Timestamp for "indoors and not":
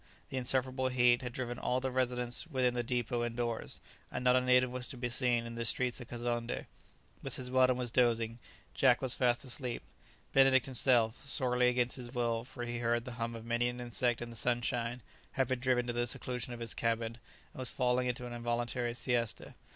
3.23-4.35